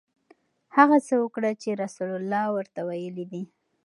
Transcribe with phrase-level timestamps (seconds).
[0.77, 3.43] هغه څه وکړه چې رسول الله ورته ویلي دي.